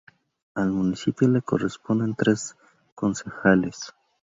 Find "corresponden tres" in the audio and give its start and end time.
1.43-2.55